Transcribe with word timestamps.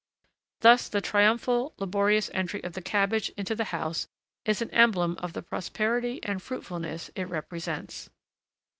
Thus 0.61 0.89
the 0.89 0.99
triumphal, 0.99 1.75
laborious 1.77 2.31
entry 2.33 2.63
of 2.63 2.73
the 2.73 2.81
cabbage 2.81 3.29
into 3.37 3.53
the 3.53 3.65
house 3.65 4.07
is 4.45 4.59
an 4.59 4.71
emblem 4.71 5.15
of 5.19 5.33
the 5.33 5.43
prosperity 5.43 6.19
and 6.23 6.41
fruitfulness 6.41 7.09
it 7.13 7.25
represents. 7.25 8.09